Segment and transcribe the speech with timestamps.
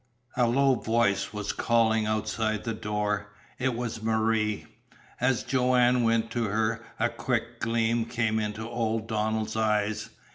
[0.35, 3.27] A low voice was calling outside the door.
[3.59, 4.65] It was Marie.
[5.19, 10.09] As Joanne went to her a quick gleam came into old Donald's eyes.